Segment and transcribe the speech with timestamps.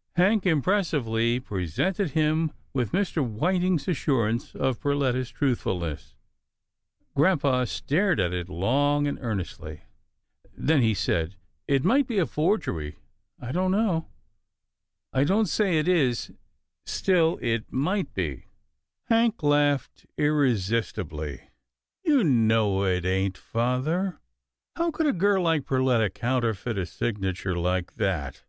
[0.16, 3.24] "Hank impressively presented him with Mr.
[3.24, 6.16] Whit ing's assurance of Perletta's truthfulness.
[7.14, 9.82] Grampa stared at it long and earnestly.
[10.52, 12.96] Then he 320 'TILDA JANE'S ORPHANS said," It might be a forgery—
[13.40, 14.08] I don't know—
[15.12, 16.32] I don't say it is—
[16.84, 18.46] still it might be."
[19.04, 21.42] Hank laughed irresistibly."
[22.04, 24.18] You know it ain't, father.
[24.74, 28.42] How could a girl like Perletta counterfeit a signature like that